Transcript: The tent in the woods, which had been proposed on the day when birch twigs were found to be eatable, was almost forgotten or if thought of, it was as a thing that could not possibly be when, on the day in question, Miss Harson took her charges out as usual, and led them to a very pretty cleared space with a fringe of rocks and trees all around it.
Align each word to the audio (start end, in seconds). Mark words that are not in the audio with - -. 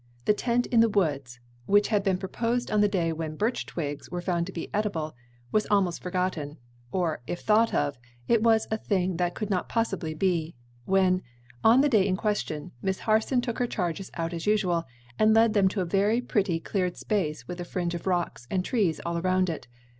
The 0.25 0.33
tent 0.33 0.65
in 0.65 0.79
the 0.79 0.89
woods, 0.89 1.39
which 1.67 1.89
had 1.89 2.01
been 2.01 2.17
proposed 2.17 2.71
on 2.71 2.81
the 2.81 2.87
day 2.87 3.13
when 3.13 3.35
birch 3.35 3.67
twigs 3.67 4.09
were 4.09 4.19
found 4.19 4.47
to 4.47 4.51
be 4.51 4.67
eatable, 4.75 5.13
was 5.51 5.67
almost 5.69 6.01
forgotten 6.01 6.57
or 6.91 7.21
if 7.27 7.41
thought 7.41 7.71
of, 7.71 7.99
it 8.27 8.41
was 8.41 8.65
as 8.65 8.71
a 8.71 8.81
thing 8.83 9.17
that 9.17 9.35
could 9.35 9.51
not 9.51 9.69
possibly 9.69 10.15
be 10.15 10.55
when, 10.85 11.21
on 11.63 11.81
the 11.81 11.87
day 11.87 12.07
in 12.07 12.17
question, 12.17 12.71
Miss 12.81 13.01
Harson 13.01 13.41
took 13.41 13.59
her 13.59 13.67
charges 13.67 14.09
out 14.15 14.33
as 14.33 14.47
usual, 14.47 14.85
and 15.19 15.35
led 15.35 15.53
them 15.53 15.67
to 15.67 15.81
a 15.81 15.85
very 15.85 16.19
pretty 16.19 16.59
cleared 16.59 16.97
space 16.97 17.47
with 17.47 17.61
a 17.61 17.63
fringe 17.63 17.93
of 17.93 18.07
rocks 18.07 18.47
and 18.49 18.65
trees 18.65 18.99
all 19.05 19.19
around 19.19 19.51
it. 19.51 19.67